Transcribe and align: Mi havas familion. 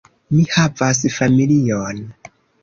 Mi 0.35 0.45
havas 0.55 1.01
familion. 1.17 2.01